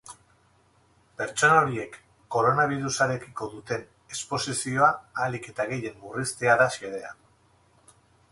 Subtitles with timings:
[1.17, 1.97] Pertsona horiek
[2.35, 3.85] koronabirusarekiko duten
[4.17, 4.89] esposizioa
[5.25, 7.13] ahalik eta gehien murriztea da xedea.